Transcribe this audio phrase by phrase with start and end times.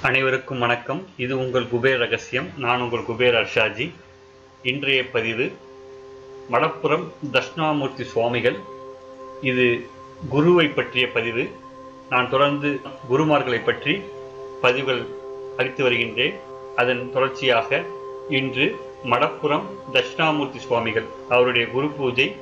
[0.00, 1.06] அனைவருக்கும் வணக்கம்.
[1.16, 2.46] இது உங்கள் குபேர் ரகசியம்.
[2.56, 3.90] நான் உங்கள் குபேர் அர்ஷாஜி.
[4.62, 5.52] இன்றைய பதிவு
[6.52, 8.56] மடப்புறம் தட்சிணாமூர்த்தி சுவாமிகள்.
[9.42, 9.86] இது
[10.28, 11.48] குருவை பற்றிய பதிவு.
[12.08, 12.80] நான் தொடர்ந்து
[13.10, 14.02] குருமார்களை பற்றி
[14.60, 15.02] பதிவுகள்
[15.56, 16.34] அளித்து வருகின்றேன்.
[16.76, 17.82] அதன் தொடர்ச்சியாக
[18.28, 19.62] இன்று மடப்புறம்
[19.92, 22.36] தட்சிணாமூர்த்தி சுவாமிகள் அவருடைய குரு பூஜை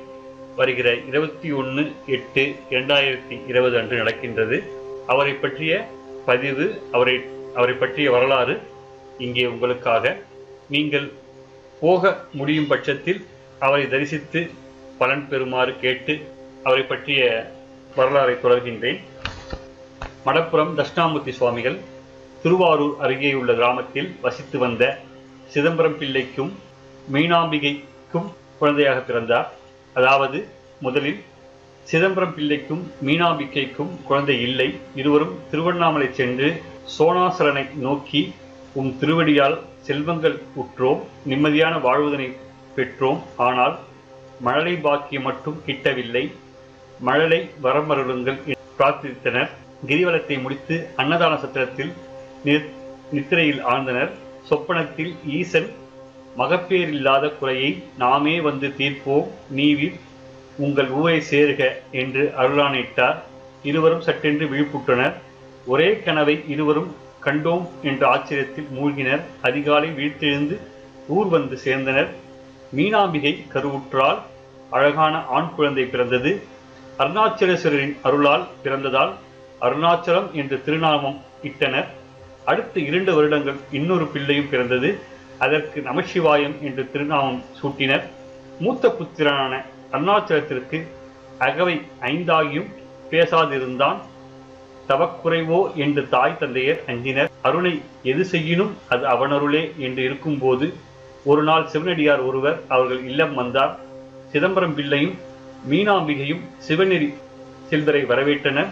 [0.55, 4.63] வருகிற இருபத்தி ஒன்று எட்டு இரண்டாயிரத்தி இருபது அன்று நடக்கின்றது.
[5.07, 5.89] அவரை பற்றிய
[6.25, 8.55] பதிவு அவரை அவரை பற்றிய வரலாறு
[9.25, 10.15] இங்கே உங்களுக்காக.
[10.73, 11.07] நீங்கள்
[11.83, 13.21] போக முடியும் பட்சத்தில்
[13.65, 14.41] அவரை தரிசித்து
[15.01, 16.13] பலன் பெறுமாறு கேட்டு
[16.67, 17.21] அவரை பற்றிய
[17.97, 18.99] வரலாறை தொடர்கின்றேன்.
[20.27, 21.77] மடப்புறம் தட்சிணாமூர்த்தி சுவாமிகள்
[22.43, 24.83] திருவாரூர் அருகே உள்ள கிராமத்தில் வசித்து வந்த
[25.53, 26.51] சிதம்பரம் பிள்ளைக்கும்
[27.13, 28.27] மீனாம்பிகைக்கும்
[28.59, 29.47] குழந்தையாக பிறந்தார்.
[29.99, 30.39] அதாவது
[30.85, 31.21] முதலில்
[31.91, 34.69] சிதம்பரம் பிள்ளைக்கும் மீனாம்பிக்கைக்கும் குழந்தை இல்லை.
[35.01, 36.49] இருவரும் திருவண்ணாமலை சென்று
[36.95, 38.21] சோனாசலனை நோக்கி
[38.79, 39.57] உம் திருவடியால்
[39.87, 42.27] செல்வங்கள் உற்றோம் நிம்மதியான வாழ்வதனை
[42.75, 43.21] பெற்றோம்.
[43.47, 43.75] ஆனால்
[44.45, 46.23] மழலை பாக்கியம் மட்டும் கிட்டவில்லை.
[47.07, 49.51] மழலை வரமருளுங்கள் என்று பிரார்த்தித்தனர்.
[49.89, 51.91] கிரிவலத்தை முடித்து அன்னதான சத்திரத்தில்
[53.15, 54.11] நித்திரையில் ஆழ்ந்தனர்.
[54.49, 55.69] சொப்பனத்தில் ஈசன்
[56.39, 57.71] மகப்பேரில்லாத குறையை
[58.03, 59.97] நாமே வந்து தீர்ப்போம் நீவிர்
[60.65, 61.61] உங்கள் ஊரை சேருக
[62.01, 63.17] என்று அருளானிட்டார்
[63.69, 65.15] இருவரும் சட்டென்று விழிப்புற்றனர்.
[65.67, 69.21] ஒரே கனவை இருவரும் கண்டோம் என்ற ஆச்சரியத்தில் மூழ்கினர்.
[69.41, 70.57] அதிகாலை வீழ்த்தெழுந்து
[71.07, 72.07] ஊர் வந்து சேர்ந்தனர்.
[72.75, 74.19] மீனாம்பிகை கருவுற்றால்
[74.69, 76.31] அழகான ஆண் குழந்தை பிறந்தது.
[76.99, 79.13] அருணாச்சலேஸ்வரரின் அருளால் பிறந்ததால்
[79.61, 81.85] அருணாச்சலம் என்று திருநாமம் இட்டனர்.
[82.45, 84.99] அடுத்த இரண்டு வருடங்கள் இன்னொரு பிள்ளையும் பிறந்தது.
[85.39, 88.03] அதற்கு நமசிவாயம் என்று திருநாமம் சூட்டினர்.
[88.59, 90.79] மூத்த புத்திரனான அருணாச்சலத்திற்கு
[91.39, 92.69] அகவை ஐந்தாகியும்
[93.11, 93.97] பேசாதிருந்தான்.
[94.89, 97.29] தவக்குறைவோ என்று தாய் தந்தையர் அஞ்சினர்.
[97.41, 97.73] அருணை
[98.11, 100.67] எது செய்யினும் அது அவனருளே என்று இருக்கும்போது
[101.31, 103.73] ஒரு நாள் சிவனடியார் ஒருவர் அவர்கள் இல்லம் வந்தார்.
[104.31, 105.15] சிதம்பரம் பிள்ளையும்
[105.71, 107.09] மீனாம்பிகையும் சிவநெறி
[107.69, 108.69] செல்வரை வரவேற்றனர்.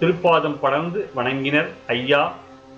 [0.00, 1.68] திருப்பாதம் படர்ந்து வணங்கினர்.
[1.86, 2.22] ஐயா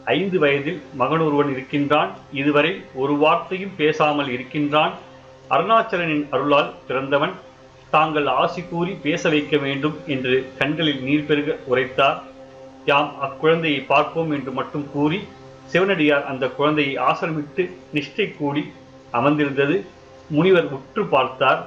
[0.04, 2.10] ஐந்து வயதில் மகன் ஒருவன் இருக்கின்றான்.
[2.32, 4.94] இதுவரை ஒரு வார்த்தையும் பேசாமல் இருக்கின்றான்.
[5.50, 7.34] அருணாச்சலனின் அருளால் பிறந்தவன்.
[7.90, 12.18] தாங்கள் ஆசி கூறி பேச வைக்க வேண்டும் என்று கண்களில் நீர் பெருக உரைத்தார்.
[12.90, 15.18] யாம் அக்குழந்தையை பார்ப்போம் என்று மட்டும் கூறி
[15.72, 17.62] சிவனடியார் அந்த குழந்தையை ஆசிரமிட்டு
[17.94, 18.62] நிஷ்டை கூடி
[19.18, 19.76] அமர்ந்திருந்தது.
[20.30, 21.60] முனிவர் உற்று பார்த்தார்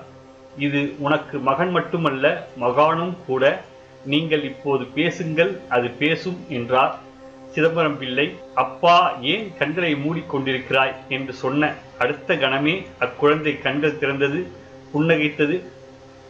[0.66, 2.26] இது உனக்கு மகன் மட்டுமல்ல
[2.64, 3.44] மகானும் கூட.
[4.12, 6.94] நீங்கள் இப்போது பேசுங்கள் அது பேசும் என்றார்.
[7.54, 8.26] சிதம்பரம் பிள்ளை
[8.64, 8.96] அப்பா
[9.34, 10.94] ஏன் கண்களை மூடிக்கொண்டிருக்கிறாய்?
[11.16, 11.72] என்று சொன்ன
[12.04, 14.42] அடுத்த கணமே அக்குழந்தை கண்கள் திறந்தது
[14.94, 15.58] புன்னகைத்தது.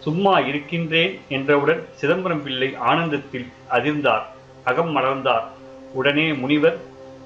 [0.05, 3.47] சும்மா இருக்கின்றேன் என்றவுடன் சிதம்பரம் பிள்ளை ஆனந்தத்தில்
[3.77, 4.25] அதிர்ந்தார்.
[4.63, 5.45] அகம் மலர்ந்தார்.
[5.93, 6.77] உடனே முனிவர்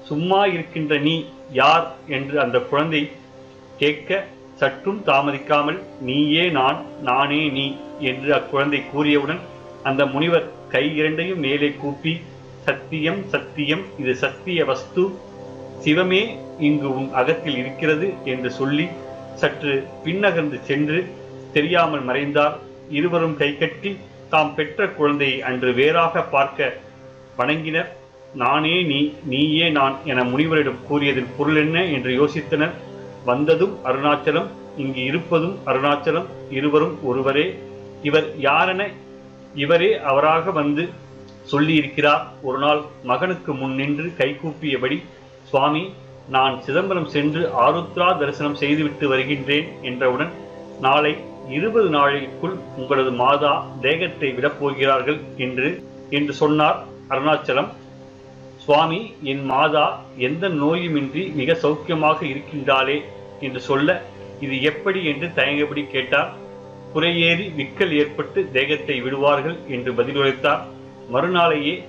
[0.04, 1.86] சும்மா இருக்கின்ற நீ யார்?
[2.06, 3.10] என்று அந்த குழந்தை
[3.76, 4.24] கேட்க
[4.54, 9.42] சற்றும் தாமதிக்காமல் நீயே நான் நானே நீ என்று அக்குழந்தை கூறியவுடன்
[9.82, 12.20] அந்த முனிவர் கை இரண்டையும் மேலே கூப்பி
[12.64, 15.02] சத்தியம் சத்தியம் இது சத்திய வஸ்து
[15.84, 16.22] சிவமே
[16.58, 18.86] இங்கு உன் அகத்தில் இருக்கிறது என்று சொல்லி
[19.34, 20.98] சற்று பின்னகர்ந்து சென்று
[21.52, 22.56] தெரியாமல் மறைந்தார்.
[22.90, 23.96] இருவரும் கைகட்டி
[24.30, 26.72] தாம் பெற்ற குழந்தையை அன்று வேறாக பார்க்க
[27.38, 27.88] வணங்கினர்
[28.42, 28.98] நானே நீ
[29.30, 32.74] நீயே நான் என முனிவரிடம் கூறியதில் பொருள் என்ன என்று யோசித்தனர்.
[33.28, 34.48] வந்ததும் அருணாச்சலம்
[34.82, 37.46] இங்கு இருப்பதும் அருணாச்சலம் இருவரும் ஒருவரே.
[38.02, 38.82] இவர் யாரென
[39.54, 40.84] இவரே அவராக வந்து
[41.52, 42.22] சொல்லியிருக்கிறார்.
[42.42, 42.80] ஒரு நாள்
[43.10, 44.98] மகனுக்கு முன் நின்று கைகூப்பியபடி
[45.50, 45.84] சுவாமி
[46.28, 50.32] நான் சிதம்பரம் சென்று ஆருத்ரா தரிசனம் செய்துவிட்டு வருகின்றேன் என்றவுடன்
[50.80, 51.12] நாளை
[51.48, 55.68] இருபது நாளைக்குள் உங்களது மாதா தேகத்தை விடப் போகிறார்கள் என்று
[56.10, 56.78] என்று சொன்னார்.
[57.08, 57.68] அருணாச்சலம்.
[58.56, 63.02] சுவாமி என் மாதா எந்த நோயுமின்றி மிக சௌக்கியமாக இருக்கின்றாளே
[63.40, 64.02] என்று சொல்ல
[64.40, 66.32] இது எப்படி என்று தயங்கபடி கேட்டார்.
[66.94, 70.60] குறையேறி விக்கல் ஏற்பட்டு தேகத்தை விடுவார்கள் என்று பதிலுரைத்தார்.
[71.12, 71.84] மறுநாளையே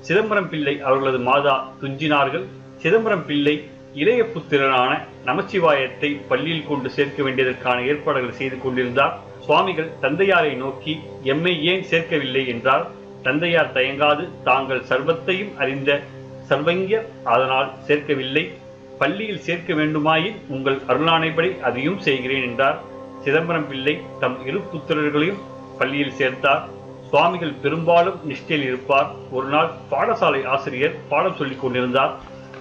[0.00, 2.44] சிதம்பரம் பிள்ளை அவர்களது மாதா துஞ்சினார்கள்.
[2.76, 4.92] சிதம்பரம் பிள்ளை இளைய புத்திரனான
[5.24, 9.20] நமச்சிவாயத்தை பள்ளியில் கொண்டு சேர்க்க வேண்டியதற்கான ஏற்பாடுகள் செய்து கொண்டிருந்தார்.
[9.40, 12.46] சுவாமிகள் தந்தையாரை நோக்கி எம்மை ஏன் சேர்க்கவில்லை?
[12.46, 12.86] என்றார்.
[13.24, 16.00] தந்தையார் தயங்காது தாங்கள் சர்வத்தையும் அறிந்த
[16.48, 18.52] சர்வங்கியர் அதனால் சேர்க்கவில்லை.
[18.98, 22.78] பள்ளியில் சேர்க்க வேண்டுமாயின் உங்கள் அருளானைப்படி அதையும் செய்கிறேன் என்றார்.
[23.24, 25.40] சிதம்பரம் பிள்ளை தம் இரு புத்திரர்களையும்
[25.78, 26.60] பள்ளியில் சேர்த்தார்.
[27.08, 29.10] சுவாமிகள் பெரும்பாலும் நிஷ்டையில் இருப்பார்.
[29.30, 32.16] ஒரு நாள் பாடசாலை ஆசிரியர் பாடம் சொல்லிக் கொண்டிருந்தார்.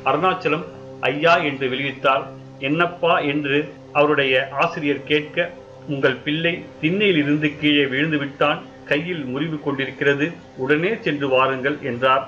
[0.06, 0.64] அருணாச்சலம்
[1.00, 2.24] ஐயா என்று வெளியிட்டார்.
[2.60, 3.20] என்னப்பா?
[3.20, 5.52] என்று அவருடைய ஆசிரியர் கேட்க
[5.88, 8.62] உங்கள் பிள்ளை திண்ணையில் இருந்து கீழே விழுந்து விட்டான்.
[8.86, 10.32] கையில் முறிவு கொண்டிருக்கிறது.
[10.58, 12.26] உடனே சென்று வாருங்கள் என்றார்.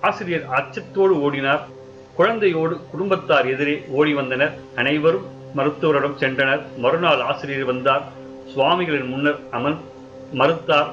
[0.00, 1.60] ஆசிரியர் அச்சத்தோடு ஓடினார்.
[2.18, 4.54] குழந்தையோடு குடும்பத்தார் எதிரே ஓடி வந்தனர்.
[4.76, 5.26] அனைவரும்
[5.56, 6.62] மருத்துவரிடம் சென்றனர்.
[6.76, 8.02] மறுநாள் ஆசிரியர் வந்தார்.
[8.54, 9.78] சுவாமிகளின் முன்னர் அமன்
[10.34, 10.90] மறுத்தார்.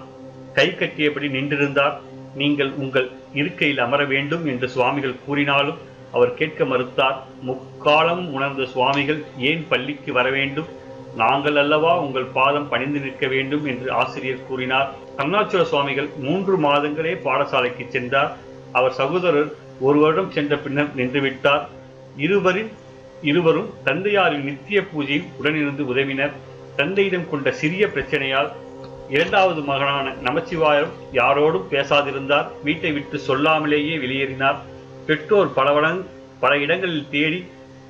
[0.53, 1.93] கை கட்டியபடி நின்றிருந்தார்.
[2.35, 5.77] நீங்கள் உங்கள் இருக்கையில் அமர வேண்டும் என்று சுவாமிகள் கூறினாலும்
[6.11, 7.15] அவர் கேட்க மறுத்தார்.
[7.41, 10.65] முக்காலம் உணர்ந்த சுவாமிகள் ஏன் பள்ளிக்கு வர வேண்டும்?
[11.21, 14.89] நாங்கள் அல்லவா உங்கள் பாதம் பணிந்து நிற்க வேண்டும் என்று ஆசிரியர் கூறினார்.
[15.17, 18.31] அருணாச்சல சுவாமிகள் மூன்று மாதங்களே பாடசாலைக்கு சென்றார்.
[18.71, 19.49] அவர் சகோதரர்
[19.79, 21.63] ஒரு வருடம் சென்ற பின்னர் நின்றுவிட்டார்.
[22.17, 22.71] இருவரின்
[23.21, 26.33] இருவரும் தந்தையாரின் நித்திய பூஜையில் உடனிருந்து உதவினர்.
[26.75, 28.49] தந்தையிடம் கொண்ட சிறிய பிரச்சனையால்
[29.09, 32.47] இரண்டாவது மகனான நமச்சிவாயம் யாரோடும் பேசாதிருந்தார்.
[32.63, 34.59] வீட்டை விட்டு சொல்லாமலேயே வெளியேறினார்.
[35.07, 36.01] பெற்றோர் பலவடங்
[36.39, 37.39] பல இடங்களில் தேடி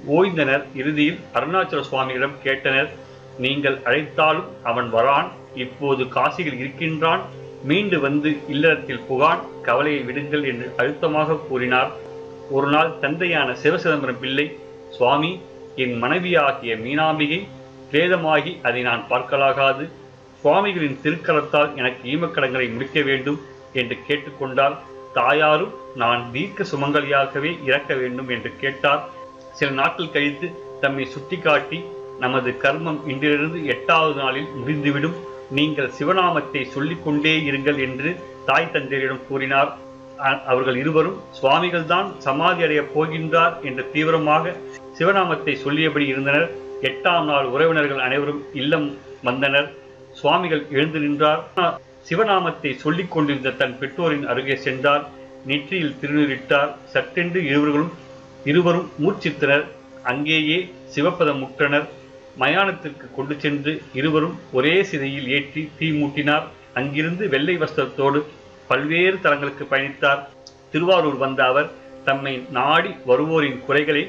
[0.10, 0.64] ஓய்ந்தனர்.
[0.76, 2.90] இறுதியில் அருணாச்சல சுவாமியிடம் கேட்டனர்.
[3.38, 5.28] நீங்கள் அழைத்தாலும் அவன் வரான்.
[5.56, 7.22] இப்போது காசியில் இருக்கின்றான்.
[7.64, 9.42] மீண்டு வந்து இல்லறத்தில் புகான்.
[9.62, 11.92] கவலையை விடுங்கள் என்று அழுத்தமாக கூறினார்.
[12.52, 14.46] ஒரு நாள் தந்தையான சிவசிதம்பரம் பிள்ளை
[14.92, 15.32] சுவாமி
[15.76, 17.40] என் மனைவியாகிய மீனாம்பிகை
[17.92, 19.86] பிரேதமாகி அதை நான் பார்க்கலாகாது.
[20.42, 23.40] சுவாமிகளின் திருக்கலத்தால் எனக்கு ஈமக்கடங்களை முடிக்க வேண்டும்
[23.74, 24.78] என்று கேட்டுக்கொண்டால்
[25.14, 29.04] தாயாரும் நான் தீர்க்க சுமங்கலியாகவே இறக்க வேண்டும் என்று கேட்டார்.
[29.52, 30.48] சில நாட்கள் கழித்து
[30.82, 31.80] தம்மை சுட்டிக்காட்டி
[32.24, 35.18] நமது கர்மம் இன்றிலிருந்து எட்டாவது நாளில் முடிந்துவிடும்.
[35.58, 38.10] நீங்கள் சிவநாமத்தை சொல்லிக்கொண்டே இருங்கள் என்று
[38.48, 39.72] தாய் தந்தையரிடம் கூறினார்.
[40.52, 44.54] அவர்கள் இருவரும் சுவாமிகள் தான் சமாதி அடையப் போகின்றார் என்று தீவிரமாக
[45.00, 46.48] சிவநாமத்தை சொல்லியபடி இருந்தனர்.
[46.90, 48.88] எட்டாம் நாள் உறவினர்கள் அனைவரும் இல்லம்
[49.28, 49.70] வந்தனர்.
[50.20, 51.44] சுவாமிகள் எழுந்து நின்றார்.
[52.10, 55.06] சிவநாமத்தை சொல்லிக் கொண்டிருந்த தன் பெற்றோரின் அருகே சென்றார்.
[55.50, 57.94] நெற்றியில் திருநீரிட்டார் சட்டென்று இருவர்களும்
[58.52, 59.66] இருவரும் மூர்ச்சித்தனர்.
[60.12, 60.60] அங்கேயே
[60.96, 61.88] சிவப்பதம் முற்றனர்.
[62.40, 66.46] மயானத்திற்கு கொண்டு சென்று இருவரும் ஒரே சிதையில் ஏற்றி தீ மூட்டினார்.
[66.74, 68.20] அங்கிருந்து வெள்ளை வஸ்திரத்தோடு
[68.68, 70.22] பல்வேறு தலங்களுக்கு பயணித்தார்.
[70.72, 71.70] திருவாரூர் வந்த அவர்
[72.06, 74.04] தம்மை நாடி வருவோரின் குறைகளை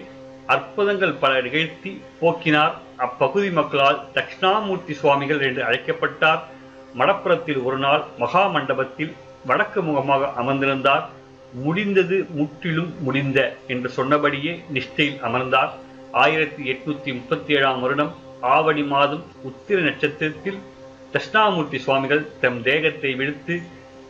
[0.47, 1.91] அற்புதங்கள் பல நிகழ்த்தி
[2.21, 2.75] போக்கினார்.
[3.07, 6.43] அப்பகுதி மக்களால் தட்சிணாமூர்த்தி சுவாமிகள் என்று அழைக்கப்பட்டார்.
[6.99, 9.13] மடப்புறத்தில் ஒரு நாள் மகா மண்டபத்தில்
[9.47, 11.05] வடக்கு முகமாக அமர்ந்திருந்தார்.
[11.65, 15.71] முடிந்தது முற்றிலும் முடிந்த என்று சொன்னபடியே நிஷ்டையில் அமர்ந்தார்.
[16.13, 20.59] ஆயிரத்தி எட்நூத்தி முப்பத்தி ஏழாம் வருடம் ஆவணி மாதம் உத்திர நட்சத்திரத்தில்
[21.13, 23.61] தட்சிணாமூர்த்தி சுவாமிகள் தம் தேகத்தை விடுத்து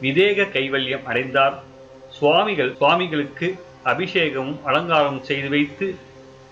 [0.02, 1.62] விதேக கைவல்யம் அடைந்தார்.
[2.10, 3.54] சுவாமிகள் சுவாமிகளுக்கு
[3.84, 5.94] அபிஷேகமும் அலங்காரமும் செய்து வைத்து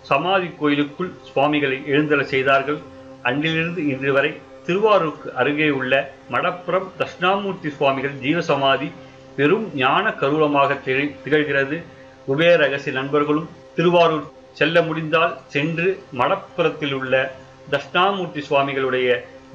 [0.00, 2.78] சமாதி கோயிலுக்குள் சுவாமிகளை எழுந்தள செய்தார்கள்.
[3.22, 4.34] அன்றிலிருந்து இன்று வரை
[4.66, 8.90] திருவாரூருக்கு அருகே உள்ள மடப்புறம் தட்சிணாமூர்த்தி சுவாமிகள் ஜீவசமாதி
[9.36, 11.82] பெரும் ஞான கருவமாக திகழ்- திகழ்கிறது.
[12.28, 15.86] குபேரகசி நண்பர்களும் திருவாரூர் செல்ல முடிந்தால் சென்று
[16.18, 17.14] மடப்புறத்தில் உள்ள
[17.70, 19.08] தஷ்ணாமூர்த்தி சுவாமிகளுடைய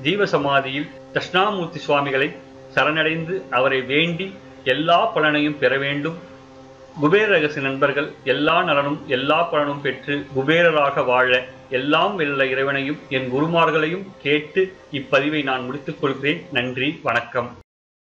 [0.04, 2.28] ஜீவசமாதியில் தஷ்ணாமூர்த்தி சுவாமிகளை
[2.76, 4.28] சரணடைந்து அவரை வேண்டி
[4.64, 6.18] எல்லா பலனையும் பெற வேண்டும்.
[7.00, 14.06] குபேர ரகசிய நண்பர்கள் எல்லா நலனும் எல்லா பலனும் பெற்று குபேரராக வாழ எல்லாம் வெல்ல இறைவனையும் என் குருமார்களையும்
[14.22, 16.46] கேட்டு இப்பதிவை நான் முடித்துக் கொள்கிறேன்.
[16.52, 17.50] நன்றி வணக்கம்.